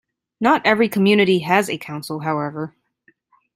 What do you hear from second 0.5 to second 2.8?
every community has a council, however.